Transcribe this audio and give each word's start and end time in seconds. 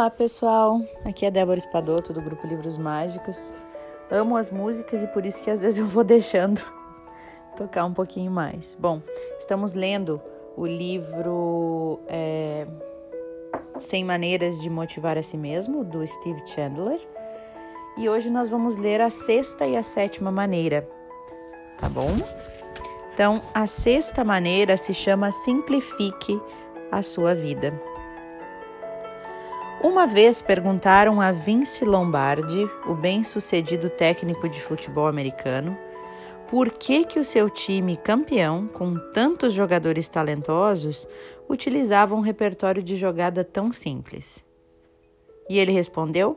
Olá 0.00 0.08
pessoal, 0.08 0.80
aqui 1.04 1.26
é 1.26 1.30
Débora 1.30 1.58
Espadoto 1.58 2.14
do 2.14 2.22
grupo 2.22 2.46
Livros 2.46 2.78
Mágicos. 2.78 3.52
Amo 4.10 4.34
as 4.34 4.50
músicas 4.50 5.02
e 5.02 5.06
por 5.06 5.26
isso 5.26 5.42
que 5.42 5.50
às 5.50 5.60
vezes 5.60 5.78
eu 5.78 5.86
vou 5.86 6.02
deixando 6.02 6.62
tocar 7.54 7.84
um 7.84 7.92
pouquinho 7.92 8.32
mais. 8.32 8.74
Bom, 8.80 9.02
estamos 9.38 9.74
lendo 9.74 10.18
o 10.56 10.64
livro 10.64 12.00
é, 12.08 12.66
100 13.78 14.04
Maneiras 14.06 14.58
de 14.62 14.70
Motivar 14.70 15.18
a 15.18 15.22
Si 15.22 15.36
Mesmo, 15.36 15.84
do 15.84 16.06
Steve 16.06 16.46
Chandler. 16.46 16.98
E 17.98 18.08
hoje 18.08 18.30
nós 18.30 18.48
vamos 18.48 18.78
ler 18.78 19.02
a 19.02 19.10
sexta 19.10 19.66
e 19.66 19.76
a 19.76 19.82
sétima 19.82 20.32
maneira, 20.32 20.88
tá 21.78 21.90
bom? 21.90 22.08
Então, 23.12 23.42
a 23.52 23.66
sexta 23.66 24.24
maneira 24.24 24.78
se 24.78 24.94
chama 24.94 25.30
Simplifique 25.30 26.40
a 26.90 27.02
Sua 27.02 27.34
Vida. 27.34 27.89
Uma 29.82 30.06
vez 30.06 30.42
perguntaram 30.42 31.22
a 31.22 31.32
Vince 31.32 31.86
Lombardi, 31.86 32.68
o 32.86 32.92
bem-sucedido 32.92 33.88
técnico 33.88 34.46
de 34.46 34.60
futebol 34.60 35.06
americano, 35.06 35.74
por 36.50 36.70
que 36.70 37.02
que 37.02 37.18
o 37.18 37.24
seu 37.24 37.48
time 37.48 37.96
campeão, 37.96 38.66
com 38.66 38.94
tantos 39.14 39.54
jogadores 39.54 40.06
talentosos, 40.06 41.08
utilizava 41.48 42.14
um 42.14 42.20
repertório 42.20 42.82
de 42.82 42.94
jogada 42.94 43.42
tão 43.42 43.72
simples. 43.72 44.44
E 45.48 45.58
ele 45.58 45.72
respondeu: 45.72 46.36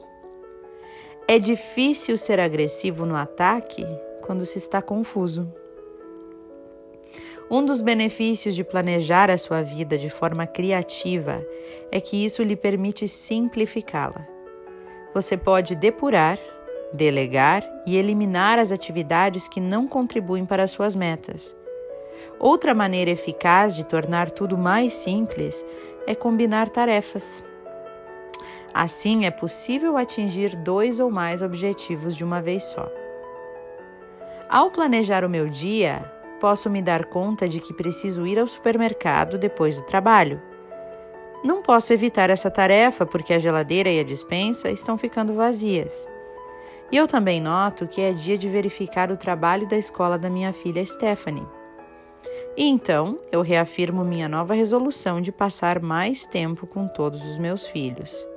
É 1.28 1.38
difícil 1.38 2.18
ser 2.18 2.40
agressivo 2.40 3.06
no 3.06 3.16
ataque 3.16 3.86
quando 4.22 4.46
se 4.46 4.58
está 4.58 4.82
confuso. 4.82 5.54
Um 7.52 7.64
dos 7.64 7.82
benefícios 7.82 8.56
de 8.56 8.64
planejar 8.64 9.30
a 9.30 9.38
sua 9.38 9.62
vida 9.62 9.98
de 9.98 10.10
forma 10.10 10.48
criativa 10.48 11.46
é 11.92 12.00
que 12.00 12.24
isso 12.24 12.42
lhe 12.42 12.56
permite 12.56 13.08
simplificá-la. 13.08 14.26
Você 15.14 15.38
pode 15.38 15.76
depurar, 15.76 16.40
delegar 16.94 17.64
e 17.86 17.98
eliminar 17.98 18.60
as 18.60 18.72
atividades 18.72 19.48
que 19.48 19.60
não 19.60 19.88
contribuem 19.88 20.46
para 20.46 20.64
as 20.64 20.72
suas 20.72 20.96
metas. 20.96 21.56
Outra 22.40 22.74
maneira 22.74 23.12
eficaz 23.12 23.76
de 23.76 23.84
tornar 23.84 24.32
tudo 24.32 24.58
mais 24.58 24.94
simples 24.94 25.64
é 26.08 26.16
combinar 26.16 26.70
tarefas. 26.70 27.44
Assim, 28.74 29.26
é 29.26 29.32
possível 29.32 29.98
atingir 29.98 30.56
dois 30.56 31.00
ou 31.00 31.12
mais 31.12 31.42
objetivos 31.42 32.16
de 32.16 32.24
uma 32.24 32.42
vez 32.42 32.64
só. 32.64 32.92
Ao 34.50 34.72
planejar 34.72 35.24
o 35.24 35.30
meu 35.30 35.48
dia, 35.48 36.12
posso 36.44 36.70
me 36.70 36.82
dar 36.82 37.06
conta 37.06 37.48
de 37.48 37.62
que 37.62 37.72
preciso 37.72 38.28
ir 38.28 38.38
ao 38.38 38.46
supermercado 38.46 39.38
depois 39.38 39.78
do 39.78 39.84
trabalho. 39.84 40.42
Não 41.42 41.62
posso 41.62 41.94
evitar 41.94 42.30
essa 42.30 42.52
tarefa 42.52 43.06
porque 43.06 43.34
a 43.34 43.40
geladeira 43.40 43.90
e 43.90 43.98
a 43.98 44.04
dispensa 44.04 44.70
estão 44.70 44.98
ficando 44.98 45.36
vazias. 45.36 46.06
E 46.92 46.98
eu 46.98 47.08
também 47.08 47.40
noto 47.40 47.88
que 47.88 48.02
é 48.02 48.12
dia 48.12 48.38
de 48.38 48.50
verificar 48.50 49.10
o 49.10 49.16
trabalho 49.16 49.66
da 49.70 49.78
escola 49.78 50.18
da 50.18 50.30
minha 50.30 50.52
filha 50.52 50.86
Stephanie. 50.86 51.48
E 52.58 52.66
então 52.66 53.18
eu 53.32 53.42
reafirmo 53.42 54.04
minha 54.04 54.28
nova 54.28 54.54
resolução 54.54 55.22
de 55.22 55.32
passar 55.32 55.80
mais 55.80 56.26
tempo 56.26 56.68
com 56.68 56.90
todos 56.90 57.24
os 57.24 57.38
meus 57.38 57.66
filhos. 57.66 58.28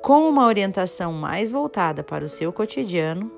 Com 0.00 0.26
uma 0.26 0.46
orientação 0.46 1.12
mais 1.12 1.50
voltada 1.50 2.02
para 2.02 2.24
o 2.24 2.28
seu 2.28 2.50
cotidiano, 2.54 3.37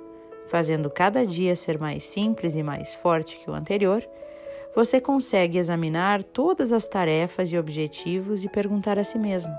fazendo 0.50 0.90
cada 0.90 1.24
dia 1.24 1.54
ser 1.54 1.78
mais 1.78 2.04
simples 2.04 2.56
e 2.56 2.62
mais 2.62 2.94
forte 2.94 3.38
que 3.38 3.48
o 3.48 3.54
anterior, 3.54 4.06
você 4.74 5.00
consegue 5.00 5.58
examinar 5.58 6.22
todas 6.22 6.72
as 6.72 6.86
tarefas 6.86 7.52
e 7.52 7.58
objetivos 7.58 8.44
e 8.44 8.48
perguntar 8.48 8.98
a 8.98 9.04
si 9.04 9.18
mesmo: 9.18 9.52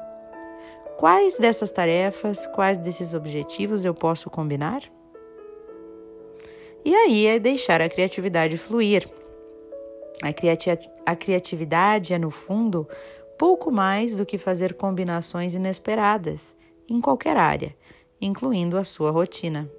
quais 0.98 1.38
dessas 1.38 1.72
tarefas, 1.72 2.46
quais 2.48 2.78
desses 2.78 3.14
objetivos 3.14 3.86
eu 3.86 3.94
posso 3.94 4.30
combinar? 4.30 4.84
E 6.84 6.94
aí 6.94 7.26
é 7.26 7.40
deixar 7.40 7.82
a 7.82 7.90
criatividade 7.90 8.58
fluir. 8.58 9.08
A, 10.22 10.34
criati 10.34 10.70
a 11.06 11.16
criatividade 11.16 12.14
é, 12.14 12.18
no 12.18 12.30
fundo, 12.30 12.88
pouco 13.38 13.72
mais 13.72 14.16
do 14.16 14.26
que 14.26 14.38
fazer 14.38 14.74
combinações 14.74 15.56
inesperadas 15.56 16.56
em 16.88 17.00
qualquer 17.00 17.38
área, 17.38 17.76
incluindo 18.20 18.78
a 18.78 18.84
sua 18.84 19.10
rotina. 19.10 19.70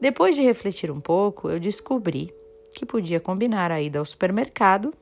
Depois 0.00 0.34
de 0.34 0.42
refletir 0.42 0.90
um 0.90 1.00
pouco, 1.00 1.50
eu 1.50 1.60
descobri 1.60 2.32
que 2.74 2.86
podia 2.86 3.20
combinar 3.20 3.70
a 3.70 3.82
ida 3.82 3.98
ao 3.98 4.06
supermercado 4.06 4.94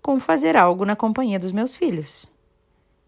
com 0.00 0.20
fazer 0.20 0.56
algo 0.56 0.84
na 0.84 0.94
companhia 0.94 1.38
dos 1.38 1.50
meus 1.50 1.74
filhos. 1.74 2.28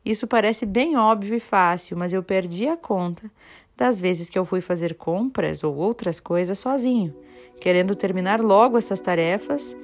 Isso 0.04 0.26
parece 0.26 0.66
bem 0.66 0.96
óbvio 0.96 1.36
e 1.36 1.40
fácil, 1.40 1.96
mas 1.96 2.12
eu 2.12 2.22
perdi 2.22 2.66
a 2.66 2.76
conta 2.76 3.30
das 3.76 4.00
vezes 4.00 4.28
que 4.28 4.36
eu 4.36 4.44
fui 4.44 4.60
fazer 4.60 4.94
compras 4.94 5.62
ou 5.62 5.76
outras 5.76 6.18
coisas 6.18 6.58
sozinho, 6.58 7.14
querendo 7.60 7.94
terminar 7.94 8.40
logo 8.40 8.76
essas 8.76 9.00
tarefas 9.00 9.76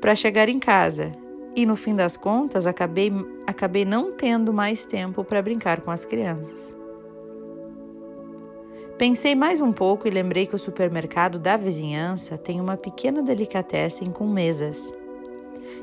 para 0.00 0.14
chegar 0.14 0.50
em 0.50 0.58
casa. 0.58 1.12
E 1.56 1.64
no 1.64 1.76
fim 1.76 1.96
das 1.96 2.16
contas, 2.16 2.66
acabei, 2.66 3.10
acabei 3.46 3.84
não 3.86 4.12
tendo 4.12 4.52
mais 4.52 4.84
tempo 4.84 5.24
para 5.24 5.40
brincar 5.40 5.80
com 5.80 5.90
as 5.90 6.04
crianças. 6.04 6.79
Pensei 9.00 9.34
mais 9.34 9.62
um 9.62 9.72
pouco 9.72 10.06
e 10.06 10.10
lembrei 10.10 10.44
que 10.44 10.54
o 10.54 10.58
supermercado 10.58 11.38
da 11.38 11.56
vizinhança 11.56 12.36
tem 12.36 12.60
uma 12.60 12.76
pequena 12.76 13.22
delicatessen 13.22 14.10
com 14.10 14.26
mesas. 14.26 14.92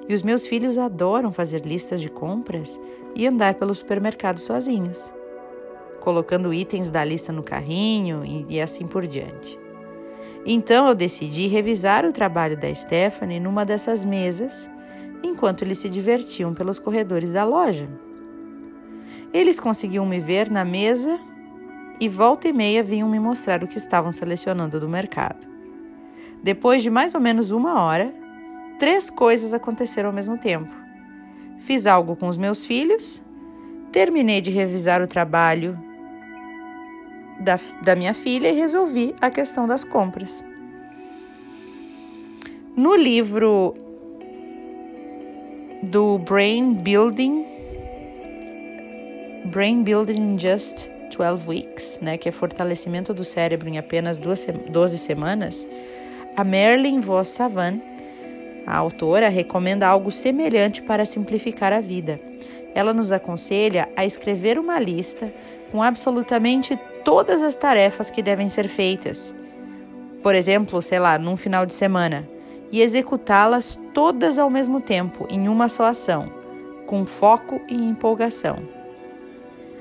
E 0.07 0.13
os 0.13 0.21
meus 0.21 0.45
filhos 0.45 0.77
adoram 0.77 1.31
fazer 1.31 1.65
listas 1.65 1.99
de 1.99 2.09
compras 2.09 2.79
e 3.15 3.25
andar 3.25 3.55
pelo 3.55 3.73
supermercado 3.73 4.37
sozinhos, 4.37 5.11
colocando 5.99 6.53
itens 6.53 6.91
da 6.91 7.03
lista 7.03 7.33
no 7.33 7.41
carrinho 7.41 8.23
e, 8.23 8.45
e 8.49 8.61
assim 8.61 8.85
por 8.85 9.07
diante. 9.07 9.57
Então 10.45 10.87
eu 10.87 10.93
decidi 10.93 11.47
revisar 11.47 12.05
o 12.05 12.13
trabalho 12.13 12.55
da 12.55 12.71
Stephanie 12.71 13.39
numa 13.39 13.65
dessas 13.65 14.05
mesas, 14.05 14.69
enquanto 15.23 15.63
eles 15.63 15.79
se 15.79 15.89
divertiam 15.89 16.53
pelos 16.53 16.77
corredores 16.77 17.31
da 17.31 17.43
loja. 17.43 17.89
Eles 19.33 19.59
conseguiam 19.59 20.05
me 20.05 20.19
ver 20.19 20.51
na 20.51 20.63
mesa 20.63 21.19
e 21.99 22.07
volta 22.07 22.47
e 22.47 22.53
meia 22.53 22.83
vinham 22.83 23.09
me 23.09 23.19
mostrar 23.19 23.63
o 23.63 23.67
que 23.67 23.77
estavam 23.77 24.11
selecionando 24.11 24.79
do 24.79 24.87
mercado. 24.87 25.47
Depois 26.43 26.83
de 26.83 26.89
mais 26.89 27.15
ou 27.15 27.21
menos 27.21 27.51
uma 27.51 27.81
hora, 27.81 28.13
três 28.77 29.09
coisas 29.09 29.53
aconteceram 29.53 30.09
ao 30.09 30.15
mesmo 30.15 30.37
tempo. 30.37 30.73
Fiz 31.59 31.87
algo 31.87 32.15
com 32.15 32.27
os 32.27 32.37
meus 32.37 32.65
filhos, 32.65 33.21
terminei 33.91 34.39
de 34.41 34.51
revisar 34.51 35.01
o 35.01 35.07
trabalho 35.07 35.77
da, 37.39 37.59
da 37.81 37.95
minha 37.95 38.13
filha 38.13 38.49
e 38.49 38.53
resolvi 38.53 39.15
a 39.19 39.29
questão 39.29 39.67
das 39.67 39.83
compras. 39.83 40.43
No 42.75 42.95
livro 42.95 43.73
do 45.81 46.19
Brain 46.19 46.75
Building, 46.75 47.45
Brain 49.45 49.83
Building 49.83 50.37
Just 50.37 50.87
12 51.15 51.47
Weeks, 51.47 51.99
né, 52.01 52.17
que 52.17 52.29
é 52.29 52.31
fortalecimento 52.31 53.13
do 53.13 53.23
cérebro 53.23 53.69
em 53.69 53.77
apenas 53.77 54.17
duas, 54.17 54.45
12 54.69 54.97
semanas, 54.97 55.67
a 56.35 56.43
Merlin 56.43 56.99
Voss 56.99 57.29
Savan, 57.29 57.79
a 58.65 58.77
autora, 58.77 59.29
recomenda 59.29 59.87
algo 59.87 60.11
semelhante 60.11 60.81
para 60.81 61.05
simplificar 61.05 61.71
a 61.71 61.79
vida. 61.79 62.19
Ela 62.75 62.93
nos 62.93 63.11
aconselha 63.11 63.87
a 63.95 64.05
escrever 64.05 64.59
uma 64.59 64.77
lista 64.79 65.33
com 65.71 65.81
absolutamente 65.81 66.77
todas 67.03 67.41
as 67.41 67.55
tarefas 67.55 68.09
que 68.09 68.21
devem 68.21 68.49
ser 68.49 68.67
feitas. 68.67 69.33
Por 70.21 70.35
exemplo, 70.35 70.81
sei 70.81 70.99
lá, 70.99 71.17
num 71.17 71.37
final 71.37 71.65
de 71.65 71.73
semana, 71.73 72.27
e 72.71 72.81
executá-las 72.81 73.79
todas 73.93 74.37
ao 74.37 74.49
mesmo 74.49 74.81
tempo, 74.81 75.25
em 75.29 75.47
uma 75.47 75.69
só 75.69 75.85
ação, 75.85 76.29
com 76.85 77.05
foco 77.05 77.61
e 77.69 77.73
empolgação. 77.73 78.57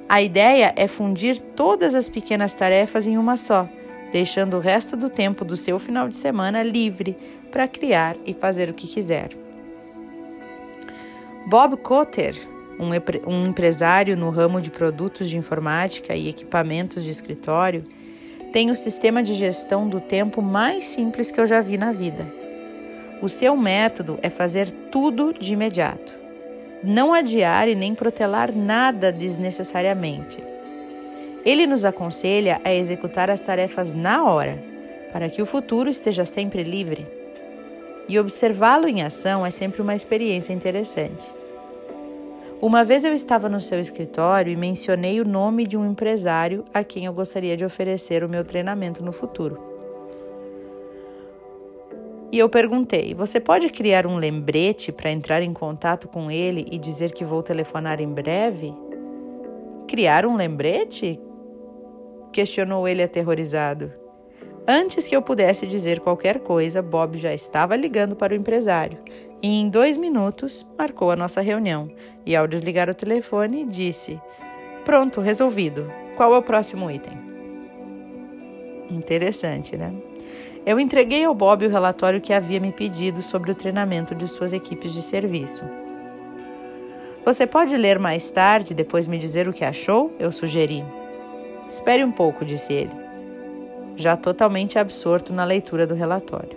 A 0.08 0.22
ideia 0.22 0.72
é 0.76 0.86
fundir 0.86 1.40
todas 1.40 1.92
as 1.92 2.08
pequenas 2.08 2.54
tarefas 2.54 3.08
em 3.08 3.18
uma 3.18 3.36
só, 3.36 3.68
deixando 4.12 4.56
o 4.56 4.60
resto 4.60 4.96
do 4.96 5.10
tempo 5.10 5.44
do 5.44 5.56
seu 5.56 5.80
final 5.80 6.08
de 6.08 6.16
semana 6.16 6.62
livre 6.62 7.16
para 7.50 7.66
criar 7.66 8.16
e 8.24 8.32
fazer 8.32 8.70
o 8.70 8.74
que 8.74 8.86
quiser. 8.86 9.30
Bob 11.48 11.76
Cotter, 11.78 12.36
um, 12.78 12.90
um 13.28 13.48
empresário 13.48 14.16
no 14.16 14.30
ramo 14.30 14.60
de 14.60 14.70
produtos 14.70 15.28
de 15.28 15.36
informática 15.36 16.14
e 16.14 16.28
equipamentos 16.28 17.02
de 17.02 17.10
escritório, 17.10 17.84
tem 18.52 18.70
o 18.70 18.76
sistema 18.76 19.24
de 19.24 19.34
gestão 19.34 19.88
do 19.88 20.00
tempo 20.00 20.40
mais 20.40 20.86
simples 20.86 21.32
que 21.32 21.40
eu 21.40 21.48
já 21.48 21.60
vi 21.60 21.76
na 21.76 21.90
vida. 21.90 22.32
O 23.20 23.28
seu 23.28 23.56
método 23.56 24.20
é 24.22 24.30
fazer 24.30 24.70
tudo 24.70 25.32
de 25.32 25.52
imediato 25.52 26.25
não 26.82 27.12
adiar 27.12 27.68
e 27.68 27.74
nem 27.74 27.94
protelar 27.94 28.54
nada 28.54 29.10
desnecessariamente. 29.10 30.42
Ele 31.44 31.66
nos 31.66 31.84
aconselha 31.84 32.60
a 32.64 32.74
executar 32.74 33.30
as 33.30 33.40
tarefas 33.40 33.92
na 33.92 34.24
hora, 34.24 34.62
para 35.12 35.28
que 35.28 35.40
o 35.40 35.46
futuro 35.46 35.88
esteja 35.88 36.24
sempre 36.24 36.62
livre. 36.62 37.06
E 38.08 38.18
observá-lo 38.18 38.88
em 38.88 39.02
ação 39.02 39.44
é 39.44 39.50
sempre 39.50 39.80
uma 39.80 39.94
experiência 39.94 40.52
interessante. 40.52 41.24
Uma 42.60 42.84
vez 42.84 43.04
eu 43.04 43.12
estava 43.12 43.48
no 43.48 43.60
seu 43.60 43.78
escritório 43.78 44.52
e 44.52 44.56
mencionei 44.56 45.20
o 45.20 45.28
nome 45.28 45.66
de 45.66 45.76
um 45.76 45.90
empresário 45.90 46.64
a 46.72 46.82
quem 46.82 47.04
eu 47.04 47.12
gostaria 47.12 47.56
de 47.56 47.64
oferecer 47.64 48.24
o 48.24 48.28
meu 48.28 48.44
treinamento 48.44 49.04
no 49.04 49.12
futuro. 49.12 49.65
E 52.32 52.38
eu 52.38 52.48
perguntei: 52.48 53.14
Você 53.14 53.38
pode 53.38 53.68
criar 53.68 54.06
um 54.06 54.16
lembrete 54.16 54.90
para 54.90 55.10
entrar 55.10 55.42
em 55.42 55.52
contato 55.52 56.08
com 56.08 56.30
ele 56.30 56.66
e 56.70 56.78
dizer 56.78 57.12
que 57.12 57.24
vou 57.24 57.42
telefonar 57.42 58.00
em 58.00 58.08
breve? 58.08 58.74
Criar 59.86 60.26
um 60.26 60.36
lembrete? 60.36 61.20
Questionou 62.32 62.86
ele 62.88 63.02
aterrorizado. 63.02 63.92
Antes 64.68 65.06
que 65.06 65.14
eu 65.14 65.22
pudesse 65.22 65.64
dizer 65.64 66.00
qualquer 66.00 66.40
coisa, 66.40 66.82
Bob 66.82 67.16
já 67.16 67.32
estava 67.32 67.76
ligando 67.76 68.16
para 68.16 68.32
o 68.32 68.36
empresário 68.36 68.98
e, 69.40 69.48
em 69.48 69.68
dois 69.68 69.96
minutos, 69.96 70.66
marcou 70.76 71.12
a 71.12 71.16
nossa 71.16 71.40
reunião. 71.40 71.86
E, 72.24 72.34
ao 72.34 72.48
desligar 72.48 72.90
o 72.90 72.94
telefone, 72.94 73.64
disse: 73.64 74.20
Pronto, 74.84 75.20
resolvido. 75.20 75.90
Qual 76.16 76.34
é 76.34 76.38
o 76.38 76.42
próximo 76.42 76.90
item? 76.90 77.16
Interessante, 78.90 79.76
né? 79.76 79.92
Eu 80.66 80.78
entreguei 80.80 81.24
ao 81.24 81.34
Bob 81.34 81.64
o 81.64 81.70
relatório 81.70 82.20
que 82.20 82.32
havia 82.32 82.60
me 82.60 82.72
pedido 82.72 83.22
sobre 83.22 83.50
o 83.52 83.54
treinamento 83.54 84.14
de 84.14 84.28
suas 84.28 84.52
equipes 84.52 84.92
de 84.92 85.00
serviço. 85.00 85.64
Você 87.24 87.46
pode 87.46 87.76
ler 87.76 87.98
mais 87.98 88.30
tarde 88.30 88.72
e 88.72 88.76
depois 88.76 89.08
me 89.08 89.16
dizer 89.16 89.48
o 89.48 89.52
que 89.52 89.64
achou? 89.64 90.12
Eu 90.18 90.30
sugeri. 90.30 90.84
Espere 91.70 92.04
um 92.04 92.12
pouco, 92.12 92.44
disse 92.44 92.72
ele 92.72 93.06
já 93.96 94.16
totalmente 94.16 94.78
absorto 94.78 95.32
na 95.32 95.44
leitura 95.44 95.86
do 95.86 95.94
relatório. 95.94 96.56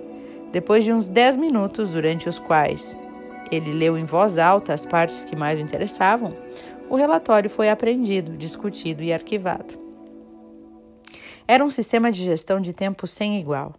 Depois 0.51 0.83
de 0.83 0.91
uns 0.91 1.07
dez 1.07 1.37
minutos, 1.37 1.91
durante 1.91 2.27
os 2.27 2.37
quais 2.37 2.99
ele 3.51 3.71
leu 3.71 3.97
em 3.97 4.05
voz 4.05 4.37
alta 4.37 4.73
as 4.73 4.85
partes 4.85 5.25
que 5.25 5.35
mais 5.35 5.57
o 5.57 5.61
interessavam, 5.61 6.35
o 6.89 6.95
relatório 6.95 7.49
foi 7.49 7.69
aprendido, 7.69 8.37
discutido 8.37 9.01
e 9.01 9.13
arquivado. 9.13 9.79
Era 11.47 11.63
um 11.63 11.69
sistema 11.69 12.11
de 12.11 12.23
gestão 12.23 12.59
de 12.59 12.73
tempo 12.73 13.07
sem 13.07 13.39
igual, 13.39 13.73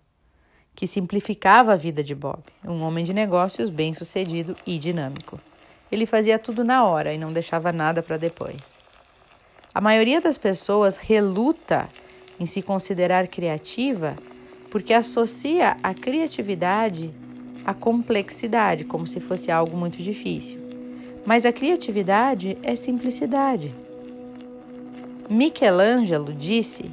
que 0.81 0.87
simplificava 0.87 1.75
a 1.75 1.77
vida 1.77 2.03
de 2.03 2.15
Bob, 2.15 2.39
um 2.65 2.81
homem 2.81 3.05
de 3.05 3.13
negócios 3.13 3.69
bem-sucedido 3.69 4.57
e 4.67 4.79
dinâmico. 4.79 5.39
Ele 5.93 6.07
fazia 6.07 6.39
tudo 6.39 6.65
na 6.65 6.87
hora 6.87 7.13
e 7.13 7.19
não 7.19 7.35
deixava 7.35 7.71
nada 7.71 8.03
para 8.03 8.17
depois. 8.17 8.79
A 9.75 9.81
maioria 9.83 10.23
das 10.23 10.39
pessoas 10.39 10.97
reluta 10.97 11.87
em 12.41 12.47
se 12.47 12.63
considerar 12.63 13.29
criativa 13.29 14.17
porque 14.71 14.95
associa 14.95 15.77
a 15.83 15.93
criatividade 15.93 17.13
à 17.63 17.75
complexidade, 17.75 18.87
como 18.87 19.07
se 19.07 19.21
fosse 19.21 19.53
algo 19.53 19.77
muito 19.77 19.99
difícil. 19.99 20.59
Mas 21.27 21.45
a 21.45 21.53
criatividade 21.53 22.57
é 22.63 22.75
simplicidade. 22.75 23.75
Michelangelo 25.29 26.33
disse 26.33 26.91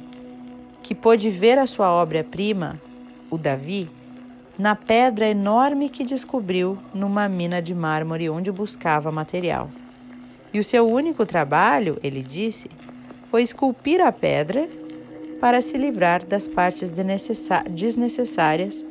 que 0.82 0.94
pôde 0.94 1.30
ver 1.30 1.56
a 1.56 1.66
sua 1.66 1.90
obra-prima, 1.90 2.78
o 3.30 3.38
Davi, 3.38 3.90
na 4.58 4.74
pedra 4.74 5.28
enorme 5.28 5.88
que 5.88 6.04
descobriu 6.04 6.78
numa 6.92 7.28
mina 7.28 7.62
de 7.62 7.74
mármore 7.74 8.28
onde 8.28 8.50
buscava 8.50 9.12
material. 9.12 9.70
E 10.52 10.58
o 10.58 10.64
seu 10.64 10.88
único 10.88 11.24
trabalho, 11.24 11.98
ele 12.02 12.22
disse, 12.22 12.68
foi 13.30 13.42
esculpir 13.42 14.00
a 14.00 14.10
pedra 14.10 14.68
para 15.40 15.60
se 15.60 15.76
livrar 15.76 16.24
das 16.24 16.48
partes 16.48 16.92
desnecessárias 17.70 18.84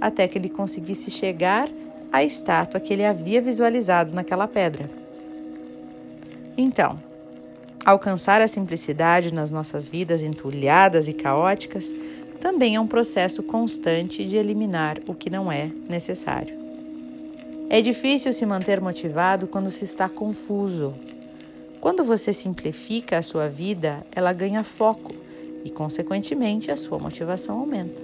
até 0.00 0.28
que 0.28 0.36
ele 0.36 0.48
conseguisse 0.48 1.10
chegar 1.10 1.68
à 2.12 2.22
estátua 2.22 2.80
que 2.80 2.92
ele 2.92 3.04
havia 3.04 3.40
visualizado 3.40 4.14
naquela 4.14 4.46
pedra. 4.46 4.90
Então, 6.56 7.00
alcançar 7.84 8.40
a 8.40 8.48
simplicidade 8.48 9.32
nas 9.32 9.50
nossas 9.50 9.88
vidas 9.88 10.22
entulhadas 10.22 11.08
e 11.08 11.12
caóticas 11.12 11.94
também 12.40 12.76
é 12.76 12.80
um 12.80 12.86
processo 12.86 13.42
constante 13.42 14.24
de 14.24 14.36
eliminar 14.36 15.00
o 15.06 15.14
que 15.14 15.30
não 15.30 15.50
é 15.50 15.70
necessário. 15.88 16.64
É 17.70 17.80
difícil 17.80 18.32
se 18.32 18.44
manter 18.44 18.80
motivado 18.80 19.46
quando 19.46 19.70
se 19.70 19.84
está 19.84 20.08
confuso. 20.08 20.94
Quando 21.80 22.04
você 22.04 22.32
simplifica 22.32 23.18
a 23.18 23.22
sua 23.22 23.48
vida, 23.48 24.06
ela 24.12 24.32
ganha 24.32 24.62
foco 24.62 25.14
e, 25.64 25.70
consequentemente, 25.70 26.70
a 26.70 26.76
sua 26.76 26.98
motivação 26.98 27.58
aumenta. 27.58 28.00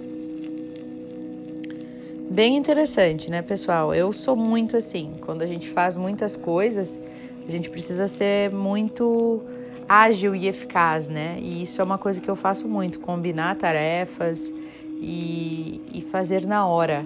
Bem 2.29 2.55
interessante, 2.55 3.29
né, 3.29 3.41
pessoal? 3.41 3.93
Eu 3.93 4.13
sou 4.13 4.35
muito 4.35 4.77
assim. 4.77 5.13
Quando 5.21 5.41
a 5.41 5.47
gente 5.47 5.67
faz 5.69 5.97
muitas 5.97 6.35
coisas, 6.35 6.99
a 7.47 7.51
gente 7.51 7.69
precisa 7.69 8.07
ser 8.07 8.51
muito 8.51 9.43
ágil 9.91 10.33
e 10.33 10.47
eficaz, 10.47 11.09
né? 11.09 11.37
E 11.41 11.63
isso 11.63 11.81
é 11.81 11.83
uma 11.83 11.97
coisa 11.97 12.21
que 12.21 12.29
eu 12.29 12.35
faço 12.35 12.65
muito: 12.65 12.99
combinar 12.99 13.55
tarefas 13.57 14.51
e, 15.01 15.81
e 15.93 16.01
fazer 16.09 16.45
na 16.45 16.65
hora. 16.65 17.05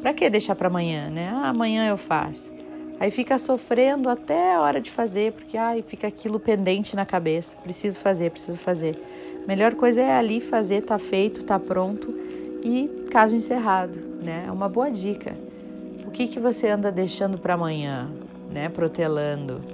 Para 0.00 0.14
que 0.14 0.30
deixar 0.30 0.54
para 0.54 0.68
amanhã, 0.68 1.10
né? 1.10 1.30
Ah, 1.34 1.50
amanhã 1.50 1.86
eu 1.86 1.98
faço. 1.98 2.50
Aí 2.98 3.10
fica 3.10 3.38
sofrendo 3.38 4.08
até 4.08 4.54
a 4.54 4.60
hora 4.60 4.80
de 4.80 4.90
fazer, 4.90 5.32
porque 5.32 5.58
ai, 5.58 5.82
fica 5.86 6.06
aquilo 6.06 6.40
pendente 6.40 6.96
na 6.96 7.04
cabeça. 7.04 7.56
Preciso 7.56 7.98
fazer, 7.98 8.30
preciso 8.30 8.56
fazer. 8.56 8.98
Melhor 9.46 9.74
coisa 9.74 10.00
é 10.00 10.16
ali 10.16 10.40
fazer, 10.40 10.82
tá 10.82 10.98
feito, 10.98 11.44
tá 11.44 11.58
pronto 11.58 12.14
e 12.62 13.04
caso 13.10 13.34
encerrado, 13.34 13.98
né? 14.22 14.44
É 14.48 14.50
uma 14.50 14.68
boa 14.68 14.90
dica. 14.90 15.36
O 16.06 16.10
que 16.10 16.26
que 16.26 16.40
você 16.40 16.68
anda 16.68 16.90
deixando 16.90 17.36
para 17.36 17.52
amanhã, 17.52 18.10
né? 18.50 18.70
Protelando. 18.70 19.73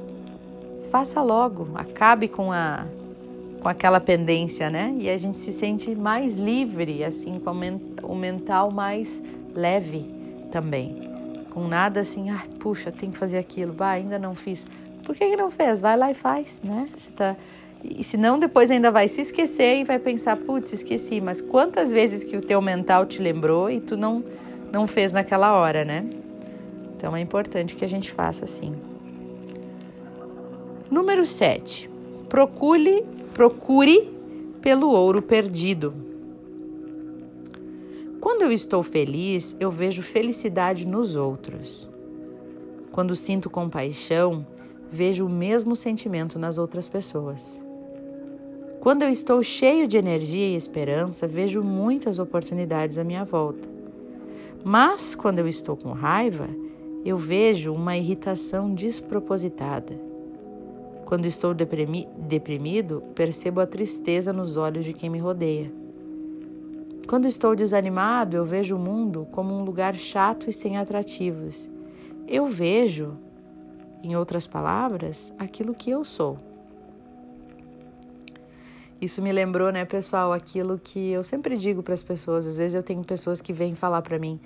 Faça 0.90 1.22
logo, 1.22 1.69
acabe 1.75 2.28
com 2.28 2.52
a 2.52 2.84
com 3.60 3.69
aquela 3.69 4.00
pendência, 4.00 4.70
né? 4.70 4.94
E 4.98 5.10
a 5.10 5.19
gente 5.19 5.37
se 5.37 5.52
sente 5.52 5.94
mais 5.94 6.38
livre, 6.38 7.04
assim, 7.04 7.38
com 7.38 7.50
o 8.02 8.16
mental 8.16 8.70
mais 8.70 9.23
leve 9.54 10.06
também. 10.50 11.09
Com 11.50 11.68
nada 11.68 12.00
assim, 12.00 12.30
ah, 12.30 12.42
puxa, 12.59 12.90
tem 12.90 13.11
que 13.11 13.18
fazer 13.18 13.37
aquilo, 13.37 13.73
bah, 13.73 13.90
ainda 13.90 14.18
não 14.18 14.35
fiz. 14.35 14.66
Por 15.04 15.14
que, 15.14 15.28
que 15.28 15.37
não 15.37 15.50
fez? 15.50 15.78
Vai 15.78 15.94
lá 15.94 16.11
e 16.11 16.14
faz, 16.14 16.62
né? 16.64 16.88
Você 16.97 17.11
tá 17.11 17.37
e 17.82 18.04
senão 18.04 18.38
depois 18.38 18.70
ainda 18.70 18.90
vai 18.90 19.09
se 19.09 19.23
esquecer 19.23 19.78
e 19.80 19.85
vai 19.85 19.99
pensar, 19.99 20.37
putz, 20.37 20.73
esqueci, 20.73 21.20
mas 21.20 21.40
quantas 21.40 21.90
vezes 21.90 22.23
que 22.23 22.37
o 22.37 22.42
teu 22.42 22.61
mental 22.61 23.06
te 23.06 23.23
lembrou 23.23 23.70
e 23.70 23.80
tu 23.80 23.97
não, 23.97 24.23
não 24.70 24.87
fez 24.87 25.12
naquela 25.12 25.54
hora, 25.54 25.85
né? 25.85 26.04
Então 26.97 27.16
é 27.16 27.20
importante 27.20 27.75
que 27.75 27.85
a 27.85 27.88
gente 27.88 28.11
faça 28.11 28.44
assim. 28.44 28.75
Número 30.90 31.25
7. 31.25 31.88
Procure, 32.28 33.04
procure 33.32 34.12
pelo 34.61 34.90
ouro 34.90 35.23
perdido. 35.23 35.94
Quando 38.20 38.42
eu 38.42 38.50
estou 38.50 38.82
feliz, 38.82 39.56
eu 39.61 39.70
vejo 39.70 40.02
felicidade 40.02 40.85
nos 40.85 41.14
outros. 41.14 41.88
Quando 42.90 43.14
sinto 43.14 43.49
compaixão, 43.49 44.44
vejo 44.90 45.26
o 45.26 45.28
mesmo 45.28 45.76
sentimento 45.76 46.40
nas 46.40 46.59
outras 46.59 46.88
pessoas. 46.88 47.62
Quando 48.80 49.02
eu 49.02 49.11
estou 49.11 49.44
cheio 49.44 49.87
de 49.87 49.97
energia 49.97 50.49
e 50.49 50.56
esperança, 50.56 51.25
vejo 51.25 51.62
muitas 51.62 52.18
oportunidades 52.18 52.99
à 52.99 53.04
minha 53.04 53.25
volta. 53.25 53.68
Mas 54.64 55.14
quando 55.14 55.38
eu 55.38 55.47
estou 55.47 55.76
com 55.76 55.92
raiva, 55.92 56.49
eu 57.04 57.16
vejo 57.16 57.73
uma 57.73 57.97
irritação 57.97 58.75
despropositada. 58.75 60.10
Quando 61.11 61.26
estou 61.26 61.52
deprimi 61.52 62.07
deprimido, 62.17 63.02
percebo 63.17 63.59
a 63.59 63.67
tristeza 63.67 64.33
nos 64.33 64.57
olhos 64.57 64.85
de 64.85 64.93
quem 64.93 65.11
me 65.11 65.19
rodeia. 65.19 65.69
Quando 67.09 67.26
estou 67.26 67.57
desanimado, 67.57 68.37
eu 68.37 68.45
vejo 68.45 68.76
o 68.76 68.79
mundo 68.79 69.26
como 69.33 69.52
um 69.52 69.64
lugar 69.64 69.97
chato 69.97 70.49
e 70.49 70.52
sem 70.52 70.79
atrativos. 70.79 71.69
Eu 72.29 72.47
vejo, 72.47 73.17
em 74.05 74.14
outras 74.14 74.47
palavras, 74.47 75.35
aquilo 75.37 75.75
que 75.75 75.90
eu 75.90 76.05
sou. 76.05 76.38
Isso 79.00 79.21
me 79.21 79.33
lembrou, 79.33 79.73
né, 79.73 79.85
pessoal, 79.85 80.33
aquilo 80.33 80.79
que 80.79 81.11
eu 81.11 81.25
sempre 81.25 81.57
digo 81.57 81.83
para 81.83 81.95
as 81.95 82.05
pessoas. 82.05 82.47
Às 82.47 82.57
vezes 82.57 82.76
eu 82.76 82.85
tenho 82.85 83.02
pessoas 83.02 83.40
que 83.40 83.52
vêm 83.52 83.75
falar 83.75 84.02
para 84.02 84.17
mim: 84.17 84.38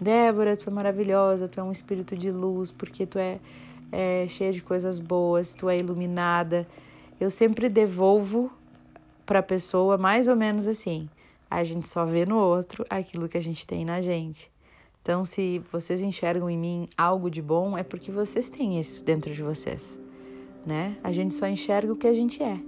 Débora, 0.00 0.56
tu 0.56 0.70
é 0.70 0.72
maravilhosa, 0.72 1.48
tu 1.48 1.58
é 1.58 1.62
um 1.64 1.72
espírito 1.72 2.16
de 2.16 2.30
luz, 2.30 2.70
porque 2.70 3.06
tu 3.06 3.18
é, 3.18 3.40
é 3.92 4.26
cheia 4.26 4.50
de 4.50 4.62
coisas 4.62 4.98
boas, 4.98 5.52
tu 5.52 5.68
é 5.68 5.76
iluminada. 5.76 6.66
Eu 7.20 7.30
sempre 7.30 7.68
devolvo 7.68 8.50
para 9.26 9.40
a 9.40 9.42
pessoa 9.42 9.98
mais 9.98 10.26
ou 10.26 10.34
menos 10.34 10.66
assim: 10.66 11.08
a 11.50 11.62
gente 11.62 11.86
só 11.86 12.06
vê 12.06 12.24
no 12.24 12.38
outro 12.38 12.84
aquilo 12.88 13.28
que 13.28 13.36
a 13.36 13.42
gente 13.42 13.66
tem 13.66 13.84
na 13.84 14.00
gente. 14.00 14.50
Então, 15.02 15.24
se 15.24 15.60
vocês 15.70 16.00
enxergam 16.00 16.48
em 16.48 16.56
mim 16.56 16.88
algo 16.96 17.28
de 17.28 17.42
bom, 17.42 17.76
é 17.76 17.82
porque 17.82 18.10
vocês 18.10 18.48
têm 18.48 18.80
isso 18.80 19.04
dentro 19.04 19.34
de 19.34 19.42
vocês, 19.42 20.00
né? 20.64 20.96
A 21.04 21.12
gente 21.12 21.34
só 21.34 21.46
enxerga 21.46 21.92
o 21.92 21.96
que 21.96 22.06
a 22.06 22.14
gente 22.14 22.42
é. 22.42 22.58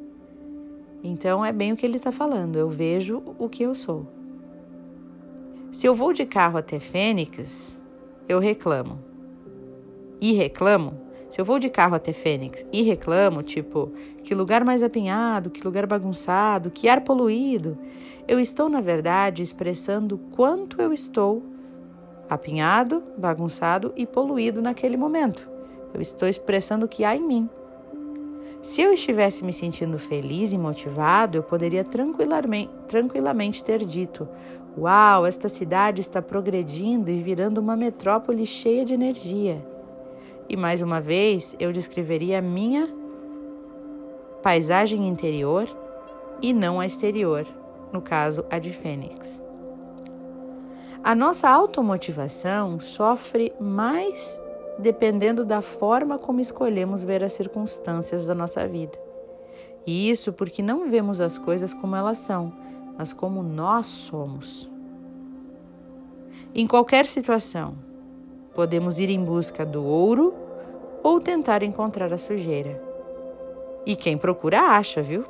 Então 1.03 1.45
é 1.45 1.53
bem 1.53 1.73
o 1.73 1.77
que 1.77 1.87
ele 1.87 1.97
está 1.97 2.11
falando. 2.11 2.57
Eu 2.57 2.69
vejo 2.69 3.23
o 3.39 3.49
que 3.49 3.63
eu 3.63 3.75
sou. 3.75 4.07
Se 5.71 5.87
eu 5.87 5.95
vou 5.95 6.13
de 6.13 6.25
carro 6.25 6.59
até 6.59 6.81
Fênix, 6.81 7.81
eu 8.29 8.39
reclamo. 8.39 8.99
E 10.21 10.33
reclamo 10.33 11.04
Se 11.35 11.41
eu 11.41 11.45
vou 11.45 11.59
de 11.59 11.69
carro 11.69 11.97
até 11.97 12.13
Fênix 12.13 12.65
e 12.73 12.83
reclamo, 12.83 13.43
tipo, 13.43 13.91
que 14.23 14.37
lugar 14.37 14.65
mais 14.65 14.85
apinhado, 14.85 15.51
que 15.51 15.65
lugar 15.65 15.85
bagunçado, 15.85 16.71
que 16.71 16.89
ar 16.89 17.01
poluído, 17.01 17.77
eu 18.29 18.39
estou, 18.39 18.69
na 18.69 18.81
verdade, 18.81 19.43
expressando 19.43 20.17
quanto 20.17 20.81
eu 20.81 20.93
estou 20.93 21.43
apinhado, 22.31 23.03
bagunçado 23.19 23.93
e 23.97 24.07
poluído 24.07 24.63
naquele 24.63 24.97
momento. 24.97 25.51
Eu 25.93 26.01
estou 26.01 26.29
expressando 26.29 26.87
o 26.87 26.89
que 26.89 27.05
há 27.05 27.17
em 27.17 27.27
mim. 27.27 27.51
Se 28.63 28.81
eu 28.83 28.93
estivesse 28.93 29.43
me 29.43 29.53
sentindo 29.53 29.99
feliz 29.99 30.53
e 30.53 30.57
motivado, 30.57 31.39
eu 31.39 31.43
poderia 31.43 31.83
tranquilamente, 31.83 32.71
tranquilamente 32.87 33.65
ter 33.65 33.85
dito: 33.85 34.29
Uau, 34.79 35.27
esta 35.27 35.49
cidade 35.49 36.01
está 36.01 36.23
progredindo 36.23 37.11
e 37.11 37.21
virando 37.21 37.59
uma 37.59 37.75
metrópole 37.75 38.47
cheia 38.47 38.85
de 38.85 38.95
energia. 38.95 39.74
E 40.49 40.57
mais 40.57 40.83
uma 40.83 41.01
vez, 41.01 41.57
eu 41.59 41.73
descreveria 41.73 42.39
a 42.39 42.43
minha 42.43 42.89
paisagem 44.43 45.09
interior 45.09 45.67
e 46.43 46.53
não 46.53 46.79
a 46.79 46.87
exterior, 46.87 47.47
no 47.93 48.03
caso, 48.03 48.45
a 48.51 48.59
de 48.59 48.71
Fênix. 48.71 49.41
A 51.03 51.15
nossa 51.15 51.49
automotivação 51.49 52.81
sofre 52.81 53.53
mais 53.61 54.41
dependendo 54.79 55.45
da 55.45 55.63
forma 55.63 56.19
como 56.19 56.41
escolhemos 56.41 57.05
ver 57.05 57.23
as 57.23 57.33
circunstâncias 57.33 58.27
da 58.27 58.35
nossa 58.35 58.67
vida. 58.67 58.99
E 59.87 60.11
isso 60.11 60.33
porque 60.33 60.63
não 60.63 60.89
vemos 60.89 61.21
as 61.21 61.39
coisas 61.39 61.73
como 61.75 61.95
elas 61.95 62.19
são, 62.19 62.53
mas 62.97 63.13
como 63.13 63.43
nós 63.43 63.87
somos. 63.87 64.71
Em 66.55 66.67
qualquer 66.67 67.07
situação, 67.07 67.75
podemos 68.55 68.99
ir 68.99 69.11
em 69.11 69.23
busca 69.23 69.67
do 69.67 69.85
ouro 69.85 70.35
ou 71.03 71.21
tentar 71.21 71.63
encontrar 71.63 72.13
a 72.13 72.19
sujeira. 72.19 72.81
E 73.85 73.95
quem 73.95 74.17
procura 74.17 74.61
acha, 74.61 75.03
viu? 75.03 75.25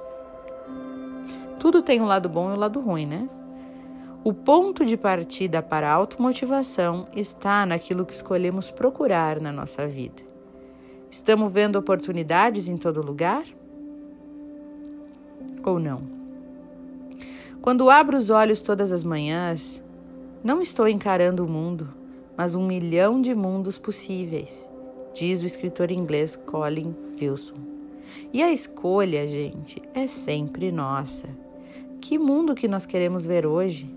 Tudo 1.59 1.83
tem 1.83 2.01
um 2.01 2.07
lado 2.07 2.29
bom 2.29 2.51
e 2.51 2.53
um 2.53 2.59
lado 2.59 2.81
ruim, 2.81 3.07
né? 3.07 3.29
O 4.23 4.33
ponto 4.33 4.85
de 4.87 4.97
partida 4.97 5.61
para 5.61 5.91
a 5.91 5.93
automotivação 5.93 7.09
está 7.15 7.67
naquilo 7.67 8.07
que 8.07 8.15
escolhemos 8.15 8.71
procurar 8.71 9.41
na 9.41 9.53
nossa 9.53 9.87
vida. 9.87 10.23
Estamos 11.11 11.53
vendo 11.53 11.77
oportunidades 11.77 12.69
em 12.69 12.77
todo 12.77 13.05
lugar? 13.05 13.45
Ou 15.65 15.79
não? 15.79 16.03
Quando 17.61 17.89
abro 17.89 18.17
os 18.17 18.31
olhos 18.31 18.61
todas 18.63 18.93
as 18.93 19.05
manhãs, 19.05 19.83
não 20.43 20.61
estou 20.61 20.87
encarando 20.87 21.45
o 21.45 21.51
mundo, 21.51 21.89
mas 22.37 22.55
um 22.55 22.67
milhão 22.67 23.21
de 23.21 23.35
mundos 23.35 23.79
possíveis, 23.79 24.69
diz 25.13 25.43
o 25.43 25.47
escritor 25.47 25.91
inglês 25.91 26.37
Colin 26.37 26.95
Wilson. 27.21 27.55
E 28.33 28.43
a 28.43 28.51
escolha, 28.51 29.27
gente, 29.29 29.83
é 29.95 30.07
sempre 30.07 30.71
nossa. 30.73 31.29
Que 32.01 32.19
mundo 32.19 32.55
que 32.55 32.69
nós 32.69 32.85
queremos 32.85 33.25
ver 33.25 33.47
hoje? 33.47 33.89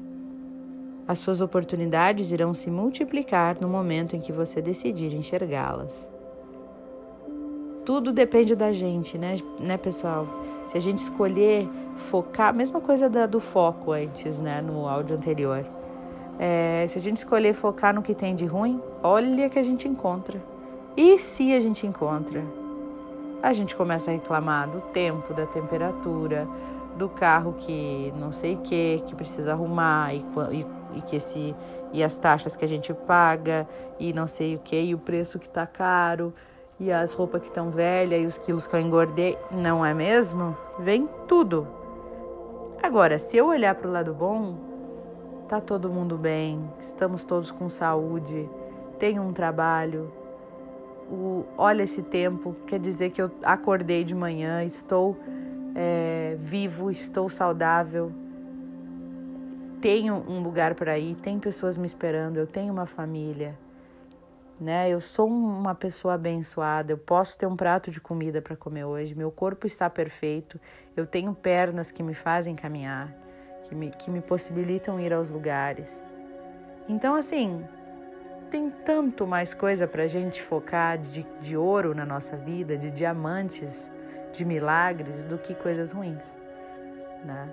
As 1.08 1.20
suas 1.20 1.42
oportunidades 1.42 2.32
irão 2.32 2.54
se 2.54 2.70
multiplicar 2.70 3.58
no 3.62 3.68
momento 3.68 4.16
em 4.16 4.20
que 4.20 4.32
você 4.32 4.62
decidir 4.62 5.14
enxergá-las. 5.14 6.08
Tudo 7.86 8.12
depende 8.12 8.54
da 8.56 8.74
gente, 8.74 9.18
né, 9.18 9.36
né, 9.60 9.78
pessoal? 9.78 10.28
Se 10.68 10.78
a 10.78 10.82
gente 10.82 11.00
escolher 11.00 11.68
focar, 11.96 12.54
mesma 12.54 12.82
coisa 12.82 13.10
da, 13.10 13.26
do 13.26 13.40
foco 13.40 13.94
antes, 13.94 14.42
né, 14.42 14.62
no 14.62 14.88
áudio 14.88 15.16
anterior. 15.16 15.66
É, 16.40 16.86
se 16.88 16.98
a 16.98 17.02
gente 17.02 17.18
escolher 17.18 17.54
focar 17.54 17.94
no 17.94 18.02
que 18.02 18.14
tem 18.14 18.36
de 18.36 18.46
ruim, 18.46 18.82
olha 19.02 19.50
que 19.50 19.58
a 19.58 19.64
gente 19.64 19.88
encontra. 19.88 20.42
E 20.96 21.18
se 21.18 21.54
a 21.54 21.60
gente 21.60 21.86
encontra? 21.86 22.44
A 23.42 23.54
gente 23.54 23.76
começa 23.76 24.12
a 24.12 24.14
reclamar 24.14 24.70
do 24.70 24.82
tempo, 24.82 25.34
da 25.34 25.46
temperatura, 25.46 26.48
do 26.96 27.08
carro 27.08 27.54
que 27.58 28.12
não 28.18 28.32
sei 28.32 28.56
o 28.56 28.60
que, 28.60 29.04
que 29.06 29.16
precisa 29.16 29.52
arrumar 29.52 30.14
e, 30.14 30.26
e 30.52 30.66
e 30.94 31.02
que 31.02 31.16
esse 31.16 31.56
e 31.94 32.04
as 32.04 32.18
taxas 32.18 32.56
que 32.56 32.66
a 32.66 32.68
gente 32.68 32.94
paga 32.94 33.68
e 34.00 34.12
não 34.12 34.28
sei 34.28 34.56
o 34.56 34.60
que 34.60 34.80
e 34.80 34.94
o 34.94 34.98
preço 34.98 35.40
que 35.40 35.48
tá 35.48 35.66
caro 35.66 36.34
e 36.80 36.92
as 36.92 37.14
roupas 37.14 37.42
que 37.42 37.48
estão 37.48 37.72
velhas 37.72 38.22
e 38.22 38.26
os 38.26 38.38
quilos 38.38 38.68
que 38.68 38.76
eu 38.76 38.80
engordei, 38.80 39.38
não 39.52 39.84
é 39.84 39.94
mesmo? 39.94 40.56
Vem 40.78 41.10
tudo. 41.28 41.68
Agora, 42.84 43.18
se 43.18 43.36
eu 43.36 43.48
olhar 43.48 43.74
para 43.74 43.88
o 43.88 43.92
lado 43.92 44.14
bom, 44.14 44.56
tá 45.48 45.62
todo 45.62 45.90
mundo 45.90 46.18
bem, 46.18 46.70
estamos 46.78 47.24
todos 47.24 47.52
com 47.52 47.70
saúde, 47.70 48.50
tenho 49.00 49.24
um 49.24 49.32
trabalho. 49.32 50.12
O, 51.10 51.46
olha 51.58 51.84
esse 51.84 52.04
tempo, 52.04 52.54
quer 52.68 52.80
dizer 52.80 53.12
que 53.12 53.22
eu 53.22 53.32
acordei 53.42 54.04
de 54.04 54.14
manhã, 54.14 54.62
estou 54.66 55.18
é, 55.74 56.36
vivo, 56.38 56.92
estou 56.92 57.30
saudável, 57.30 58.12
tenho 59.80 60.16
um 60.28 60.42
lugar 60.42 60.76
para 60.76 61.00
ir, 61.00 61.16
tem 61.16 61.40
pessoas 61.40 61.78
me 61.78 61.86
esperando, 61.86 62.36
eu 62.36 62.46
tenho 62.46 62.74
uma 62.74 62.86
família, 62.86 63.58
né? 64.60 64.90
Eu 64.90 65.00
sou 65.00 65.30
uma 65.30 65.74
pessoa 65.74 66.16
abençoada, 66.16 66.92
eu 66.92 66.98
posso 66.98 67.38
ter 67.38 67.46
um 67.46 67.56
prato 67.56 67.90
de 67.90 68.02
comida 68.02 68.42
para 68.42 68.58
comer 68.58 68.84
hoje, 68.84 69.16
meu 69.16 69.32
corpo 69.32 69.66
está 69.66 69.90
perfeito, 69.90 70.60
eu 70.94 71.08
tenho 71.08 71.34
pernas 71.34 71.90
que 71.90 72.04
me 72.04 72.14
fazem 72.14 72.54
caminhar, 72.54 73.16
que 73.68 73.76
me, 73.76 73.92
que 73.92 74.10
me 74.10 74.22
possibilitam 74.22 75.00
ir 75.00 75.14
aos 75.14 75.30
lugares. 75.30 76.02
Então, 76.88 77.16
assim, 77.16 77.66
tem 78.50 78.70
tanto 78.70 79.28
mais 79.28 79.54
coisa 79.54 79.88
para 79.88 80.08
gente 80.08 80.42
focar 80.42 80.98
de, 80.98 81.26
de 81.42 81.58
ouro 81.58 81.94
na 81.94 82.06
nossa 82.06 82.38
vida, 82.38 82.78
de 82.78 82.90
diamantes, 82.90 83.92
de 84.32 84.46
milagres, 84.46 85.26
do 85.26 85.38
que 85.38 85.54
coisas 85.54 85.92
ruins, 85.92 86.36
né? 87.26 87.50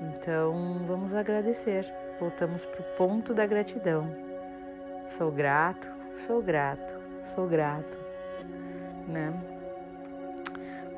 Então, 0.00 0.80
vamos 0.86 1.14
agradecer. 1.14 1.86
Voltamos 2.18 2.64
para 2.64 2.80
o 2.80 2.96
ponto 2.96 3.32
da 3.32 3.46
gratidão. 3.46 4.10
Sou 5.08 5.30
grato, 5.30 5.88
sou 6.26 6.42
grato, 6.42 6.94
sou 7.34 7.46
grato, 7.46 7.98
né? 9.06 9.32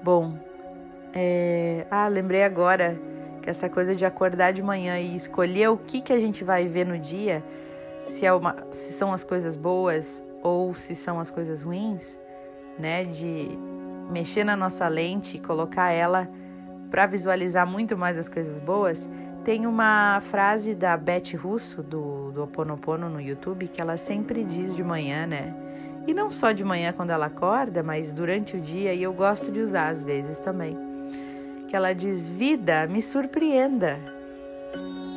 Bom, 0.02 0.34
é... 1.12 1.86
ah, 1.90 2.08
lembrei 2.08 2.42
agora 2.42 2.96
que 3.44 3.50
essa 3.50 3.68
coisa 3.68 3.94
de 3.94 4.06
acordar 4.06 4.54
de 4.54 4.62
manhã 4.62 4.98
e 4.98 5.14
escolher 5.14 5.68
o 5.68 5.76
que 5.76 6.00
que 6.00 6.14
a 6.14 6.18
gente 6.18 6.42
vai 6.42 6.66
ver 6.66 6.86
no 6.86 6.98
dia, 6.98 7.44
se 8.08 8.24
é 8.24 8.32
uma, 8.32 8.56
se 8.70 8.94
são 8.94 9.12
as 9.12 9.22
coisas 9.22 9.54
boas 9.54 10.24
ou 10.42 10.74
se 10.74 10.94
são 10.94 11.20
as 11.20 11.30
coisas 11.30 11.60
ruins, 11.60 12.18
né? 12.78 13.04
De 13.04 13.50
mexer 14.10 14.44
na 14.44 14.56
nossa 14.56 14.88
lente 14.88 15.36
e 15.36 15.40
colocar 15.40 15.90
ela 15.90 16.26
para 16.90 17.04
visualizar 17.04 17.66
muito 17.66 17.98
mais 17.98 18.18
as 18.18 18.30
coisas 18.30 18.58
boas, 18.60 19.08
tem 19.44 19.66
uma 19.66 20.20
frase 20.22 20.74
da 20.74 20.96
Beth 20.96 21.36
Russo, 21.36 21.82
do, 21.82 22.32
do 22.32 22.44
Oponopono 22.44 23.10
no 23.10 23.20
YouTube, 23.20 23.68
que 23.68 23.80
ela 23.80 23.98
sempre 23.98 24.42
diz 24.42 24.74
de 24.74 24.82
manhã, 24.82 25.26
né? 25.26 25.54
E 26.06 26.14
não 26.14 26.30
só 26.30 26.52
de 26.52 26.64
manhã 26.64 26.92
quando 26.92 27.10
ela 27.10 27.26
acorda, 27.26 27.82
mas 27.82 28.10
durante 28.10 28.56
o 28.56 28.60
dia, 28.60 28.94
e 28.94 29.02
eu 29.02 29.12
gosto 29.12 29.52
de 29.52 29.60
usar 29.60 29.88
às 29.88 30.02
vezes 30.02 30.38
também. 30.38 30.83
Que 31.68 31.76
ela 31.76 31.92
diz: 31.92 32.28
Vida, 32.28 32.86
me 32.86 33.00
surpreenda. 33.00 33.98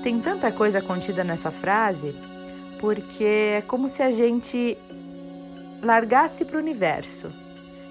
Tem 0.03 0.19
tanta 0.19 0.51
coisa 0.51 0.81
contida 0.81 1.23
nessa 1.23 1.51
frase, 1.51 2.15
porque 2.79 3.57
é 3.57 3.61
como 3.61 3.89
se 3.89 4.01
a 4.01 4.11
gente 4.11 4.77
largasse 5.81 6.45
para 6.45 6.57
o 6.57 6.59
universo 6.59 7.31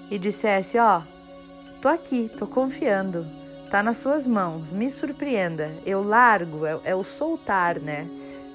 e 0.09 0.17
dissesse: 0.17 0.77
Ó, 0.77 0.99
oh, 0.99 1.81
tô 1.81 1.87
aqui, 1.87 2.31
tô 2.37 2.47
confiando 2.47 3.25
Tá 3.69 3.83
nas 3.83 3.97
suas 3.97 4.25
mãos, 4.25 4.71
me 4.71 4.89
surpreenda. 4.89 5.69
Eu 5.85 6.01
largo, 6.01 6.65
é, 6.65 6.79
é 6.85 6.95
o 6.95 7.03
soltar, 7.03 7.79
né? 7.79 8.07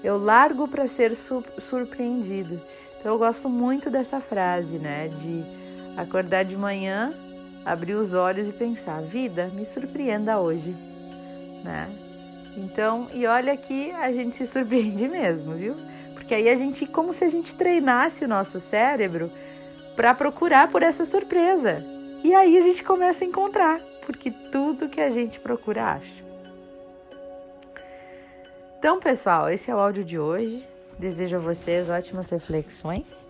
Eu 0.03 0.17
largo 0.17 0.67
para 0.67 0.89
ser 0.89 1.15
su 1.15 1.45
surpreendido. 1.59 2.59
Então 2.99 3.13
eu 3.13 3.19
gosto 3.19 3.47
muito 3.47 3.91
dessa 3.91 4.21
frase, 4.21 4.79
né? 4.79 5.09
De 5.09 5.45
acordar 5.99 6.45
de 6.45 6.57
manhã, 6.57 7.13
abrir 7.65 7.95
os 7.95 8.15
olhos 8.15 8.49
e 8.49 8.53
pensar: 8.53 9.03
vida, 9.03 9.49
me 9.49 9.65
surpreenda 9.65 10.41
hoje, 10.41 10.75
né? 11.65 11.91
Então, 12.57 13.09
e 13.13 13.27
olha 13.27 13.57
que 13.57 13.91
a 13.93 14.13
gente 14.13 14.37
se 14.37 14.47
surpreende 14.47 15.07
mesmo, 15.09 15.55
viu? 15.55 15.75
Porque 16.15 16.35
aí 16.35 16.49
a 16.49 16.55
gente, 16.55 16.87
como 16.87 17.13
se 17.13 17.25
a 17.25 17.29
gente 17.29 17.55
treinasse 17.55 18.25
o 18.25 18.29
nosso 18.29 18.61
cérebro 18.61 19.31
para 19.97 20.15
procurar 20.15 20.69
por 20.69 20.83
essa 20.83 21.05
surpresa. 21.05 21.85
E 22.23 22.35
aí 22.35 22.57
a 22.57 22.61
gente 22.61 22.85
começa 22.85 23.25
a 23.25 23.27
encontrar 23.27 23.81
porque 24.07 24.31
tudo 24.31 24.89
que 24.89 25.01
a 25.01 25.11
gente 25.11 25.41
procura 25.41 25.85
acha. 25.85 26.23
Então, 28.79 28.99
pessoal, 28.99 29.49
esse 29.49 29.71
é 29.71 29.75
o 29.75 29.79
áudio 29.79 30.05
de 30.05 30.19
hoje. 30.19 30.69
Desejo 30.99 31.37
a 31.37 31.41
vocês 31.41 31.89
ótimas 31.89 32.31
reflexões 32.31 33.29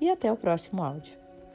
e 0.00 0.10
até 0.10 0.30
o 0.30 0.36
próximo 0.36 0.82
áudio. 0.82 1.17